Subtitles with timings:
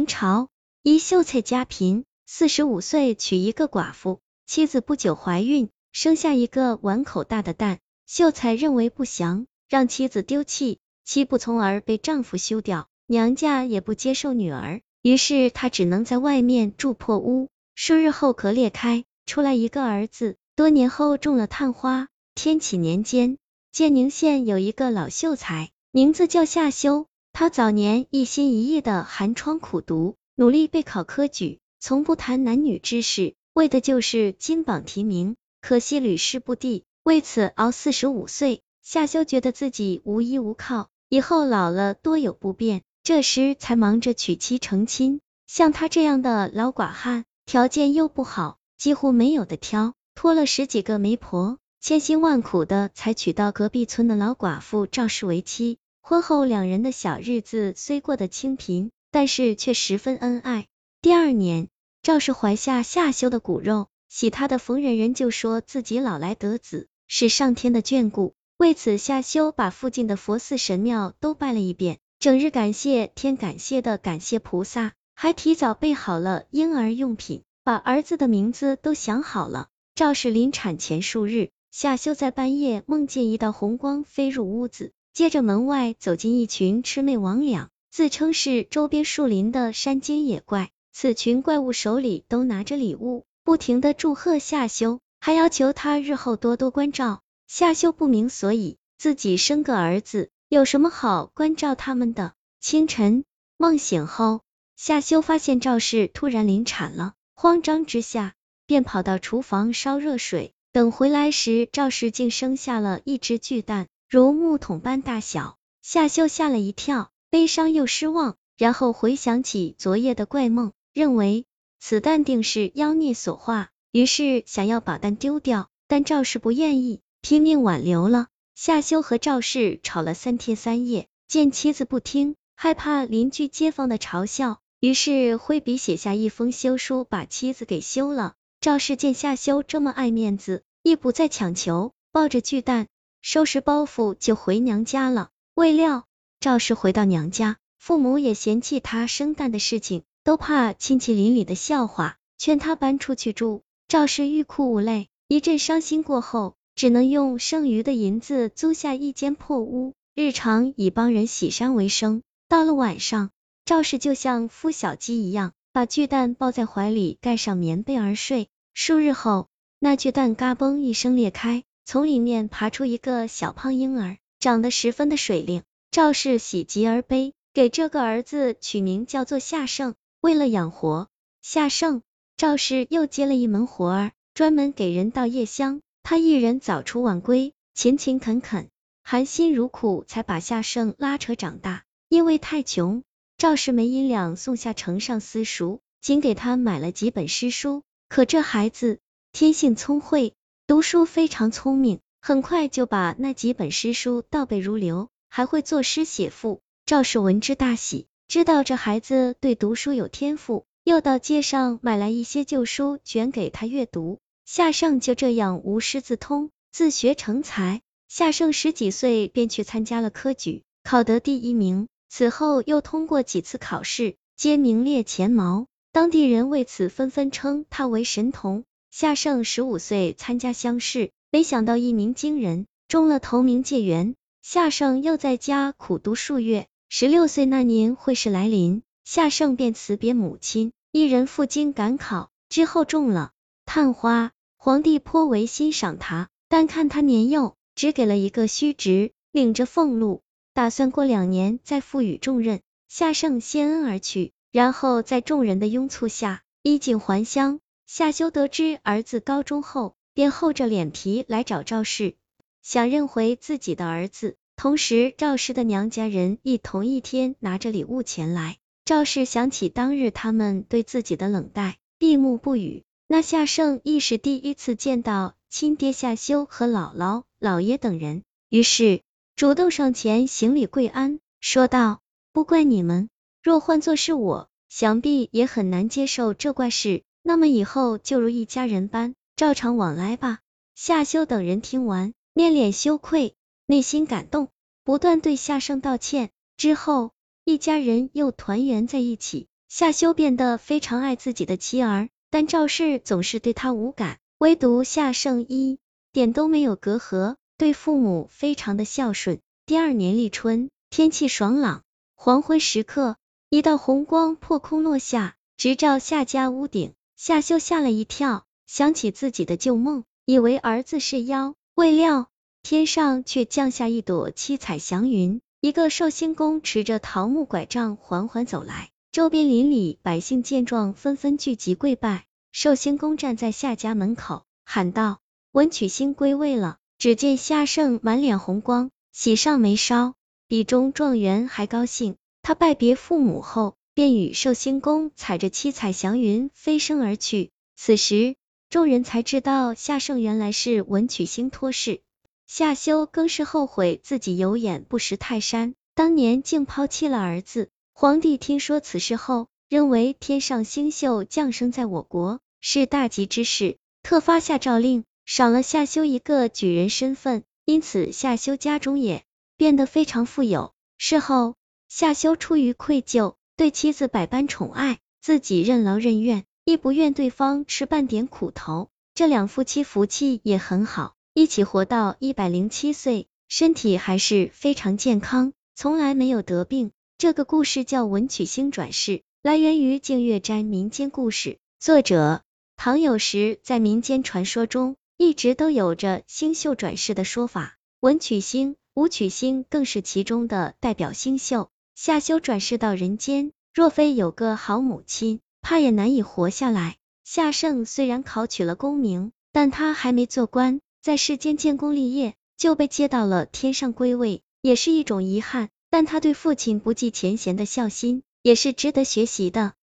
[0.00, 0.48] 明朝，
[0.82, 7.80] 一秀才家贫，四十五岁娶一个寡妇，妻子不久怀孕，生下一个碗口大的蛋。
[8.06, 17.50] 秀才认为不祥，让妻子丢弃，妻不从而被丈夫休掉，娘家也不接受女儿，于是他只能在外面住破屋。
[17.74, 20.38] 数日后壳裂开，出来一个儿子。
[20.56, 22.08] 多年后中了探花。
[22.34, 23.36] 天启年间，
[23.70, 27.06] 建宁县有一个老秀才，名字叫夏修。
[27.32, 35.36] 他早年一心一意的寒窗苦读，努力备考科举，从不谈男女之事，为的就是金榜题名。
[35.60, 38.62] 可惜屡试不第，为此熬四十五岁。
[38.82, 45.20] 夏修觉得自己无依无靠，以后老了多有不便，这时才忙着娶妻成亲。
[45.46, 55.78] 像他这样的老寡汉，条件又不好，几乎没有的挑，拖了十几个媒婆，千辛万苦的才娶到隔壁村的老寡妇赵氏为妻。
[56.02, 60.66] 婚后两人的小日子虽过得清贫，但是却十分恩爱。
[61.02, 61.68] 第二年，
[62.02, 68.34] 赵氏怀下夏修的骨肉，喜他的冯人人就说自己老来得子，是上天的眷顾。
[68.56, 79.68] 为此，夏修把附近的佛寺神庙都拜了一遍，整日感谢天，感谢的感谢菩萨，还提早备好了婴儿用品，把儿子的名字都想好了。
[79.94, 84.92] 赵氏临产前数日，夏修在半夜梦见一道红光飞入屋子。
[85.20, 90.70] 接着门外走进一群魑魅魍魉，自称是周边树林的山精野怪。
[90.94, 97.20] 此群怪物手里都拿着礼物，不停的祝贺夏修，还要求他日后多多关照。
[97.46, 102.32] 夏修不明所以，自己生个儿子，有什么好关照他们的？
[102.58, 103.26] 清晨
[103.58, 104.40] 梦醒后，
[104.74, 108.32] 夏修发现赵氏突然临产了，慌张之下
[108.64, 110.54] 便跑到厨房烧热水。
[110.72, 113.86] 等回来时，赵氏竟生下了一只巨蛋。
[114.10, 121.46] 如木桶般大小，夏修吓了一跳，悲伤又失望，然后回想起昨夜的怪梦，认为
[121.78, 128.26] 此蛋定是妖孽所化，于是想要把蛋丢掉，但赵氏不愿意，拼命挽留了。
[128.56, 138.34] 夏修和赵氏吵了三天三夜，见妻子不听，害怕邻居街坊的嘲笑，于是挥笔写下一封休书，把妻子给休了。
[138.60, 142.88] 赵氏见夏修这么爱面子，亦不再强求，抱着巨蛋。
[143.22, 145.28] 收拾包袱就回娘家了。
[145.54, 146.06] 未料
[146.40, 153.62] 赵氏回到娘家，父母也嫌弃他生蛋的事情，都怕亲戚邻里的笑话，劝他搬出去住。
[153.88, 162.22] 赵氏欲哭无泪，一阵伤心过后，只能用剩余的银子租下一间破屋，日常以帮人洗衫为生。
[162.48, 163.30] 到了晚上，
[163.64, 168.48] 赵氏就像孵小鸡一样，把巨蛋抱在怀里，盖上棉被而睡。
[168.72, 169.48] 数日后，
[169.78, 171.64] 那巨蛋嘎嘣一声裂开。
[171.84, 175.62] 从里面爬出一个小胖婴儿，长得十分的水灵。
[175.90, 179.94] 赵氏喜极而悲，给这个儿子取名叫做夏盛。
[180.20, 181.08] 为了养活
[181.42, 182.02] 夏盛，
[182.36, 185.80] 赵氏又接了一门活儿，专门给人倒夜香。
[186.02, 188.68] 他一人早出晚归，勤勤恳恳，
[189.02, 191.84] 含辛茹苦，才把夏盛拉扯长大。
[192.08, 193.02] 因为太穷，
[193.36, 197.82] 赵氏没银两送下城上私塾，仅给他买了几本诗书。
[198.08, 199.00] 可这孩子
[199.32, 200.34] 天性聪慧。
[200.70, 206.60] 读书非常聪明，很快就把那几本诗书倒背如流，还会作诗写赋。
[206.86, 214.20] 赵氏闻之大喜，知道这孩子对读书有天赋，又到街上买来一些旧书卷给他阅读。
[214.44, 217.80] 夏盛就这样无师自通，自学成才。
[218.08, 221.88] 夏盛十几岁便去参加了科举，考得第一名。
[222.08, 228.62] 此后又通过几次考试，皆名列前茅，当地人为此纷纷称他为神童。
[228.90, 234.16] 夏盛十五岁参加乡试，没想到一鸣惊人，中了头名解元。
[234.42, 236.66] 夏盛又在家苦读数月。
[236.88, 242.30] 十六岁那年会试来临，夏盛便辞别母亲，一人赴京赶考。
[242.48, 243.30] 之后中了
[243.64, 252.60] 探花，皇帝颇为欣赏他，但看他年幼，只给了一个虚职，领着俸禄，打算过两年再赋予重任。
[252.88, 257.60] 夏盛谢恩而去，然后在众人的拥簇下衣锦还乡。
[257.92, 262.14] 夏修得知儿子高中后，便厚着脸皮来找赵氏，
[262.62, 264.36] 想认回自己的儿子。
[264.54, 268.58] 同时，赵氏的娘家人亦同一天拿着礼物前来。
[268.84, 272.84] 赵氏想起当日他们对自己的冷淡，闭目不语。
[273.08, 279.00] 那夏盛亦是第一次见到亲爹夏修和姥姥、姥爷等人，于是
[279.34, 282.02] 主动上前行礼跪安，说道
[282.32, 283.10] ：“不怪你们，
[283.42, 290.38] 若换作是我，想必也很难接受这怪事。”那么以后就如一家人般照常往来吧。
[290.74, 293.34] 夏修等人听完，面脸羞愧，
[293.66, 294.48] 内心感动，
[294.84, 296.30] 不断对夏盛道歉。
[296.56, 297.12] 之后，
[297.44, 299.48] 一家人又团圆在一起。
[299.68, 305.78] 夏修变得非常爱自己的妻儿，但赵氏总是对他无感，唯独夏圣一
[306.12, 309.38] 点都没有隔阂，对父母非常的孝顺。
[309.66, 311.82] 第二年立春，天气爽朗，
[312.16, 313.16] 黄昏时刻，
[313.48, 316.94] 一道红光破空落下，直照夏家屋顶。
[317.22, 322.30] 夏修吓了一跳，想起自己的旧梦，以为儿子是妖，未料
[322.62, 325.42] 天上却降下一朵七彩祥云。
[325.60, 328.88] 一个寿星公持着桃木拐杖缓缓走来。
[329.12, 332.24] 周边邻里百姓见状，纷纷聚集跪拜。
[332.52, 335.18] 寿星公站在夏家门口，喊道
[335.52, 340.14] ：“文曲星归位了。”只见夏胜满脸红光，喜上眉梢，
[340.48, 342.16] 比中状元还高兴。
[342.40, 347.50] 他拜别父母后，便与寿星公踩着七彩祥云飞升而去。
[347.76, 348.36] 此时，
[348.68, 352.00] 众人才知道夏盛原来是文曲星托世。
[352.46, 357.68] 夏修更是后悔自己有眼不识泰山，当年竟抛弃了儿子。
[357.92, 369.22] 皇帝听说此事后，认为天上星宿降生在我国是大吉之事，特发下诏令，赏了夏修一个举人身份，因此夏修家中也
[369.56, 370.72] 变得非常富有。
[370.98, 371.54] 事后，
[371.88, 378.88] 夏修出于愧疚，对妻子百般宠爱，自己任劳任怨，亦不愿对方吃半点苦头。
[379.14, 386.92] 这两夫妻福气也很好，一起活到一百零七岁，身体还是非常健康，从来没有得病。
[387.18, 392.40] 这个故事叫文曲星转世，来源于净月斋民间故事，作者
[392.78, 393.60] 唐有时。
[393.62, 401.68] 在民间传说中，一直都有着星宿转世的说法，文曲星、武曲星更是其中的代表星宿。
[402.02, 406.96] 夏修转世到人间，若非有个好母亲，怕也难以活下来。
[407.24, 415.68] 夏盛虽然考取了功名，但他还没做官，在世间建功立业，就被接到了天上归位，也是一种遗憾。
[415.90, 419.74] 但他对父亲不计前嫌的孝心，也是值得学习的。